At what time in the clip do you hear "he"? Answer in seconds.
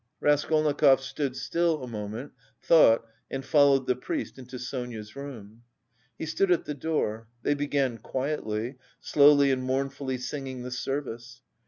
6.17-6.25